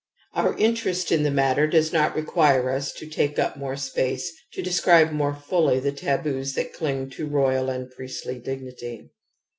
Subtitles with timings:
[0.33, 4.63] Our interest in the matter does not require us to take up more space to
[4.63, 9.11] describe more fully the taboos that cling to royal and priestly dignity.